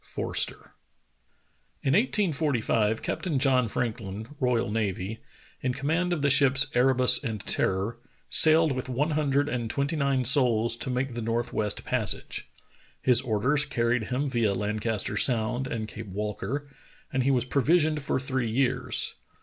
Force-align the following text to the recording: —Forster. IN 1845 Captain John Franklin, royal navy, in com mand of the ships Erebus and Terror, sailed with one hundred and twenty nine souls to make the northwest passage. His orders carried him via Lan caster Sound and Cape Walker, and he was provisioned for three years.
—Forster. 0.17 0.73
IN 1.83 1.93
1845 1.93 3.03
Captain 3.03 3.37
John 3.37 3.67
Franklin, 3.67 4.29
royal 4.39 4.71
navy, 4.71 5.19
in 5.61 5.75
com 5.75 5.85
mand 5.85 6.11
of 6.11 6.23
the 6.23 6.29
ships 6.31 6.65
Erebus 6.73 7.23
and 7.23 7.45
Terror, 7.45 7.99
sailed 8.27 8.71
with 8.71 8.89
one 8.89 9.11
hundred 9.11 9.47
and 9.47 9.69
twenty 9.69 9.95
nine 9.95 10.25
souls 10.25 10.75
to 10.77 10.89
make 10.89 11.13
the 11.13 11.21
northwest 11.21 11.85
passage. 11.85 12.49
His 12.99 13.21
orders 13.21 13.63
carried 13.63 14.05
him 14.05 14.25
via 14.27 14.55
Lan 14.55 14.79
caster 14.79 15.17
Sound 15.17 15.67
and 15.67 15.87
Cape 15.87 16.07
Walker, 16.07 16.67
and 17.13 17.21
he 17.21 17.29
was 17.29 17.45
provisioned 17.45 18.01
for 18.01 18.19
three 18.19 18.49
years. 18.49 19.13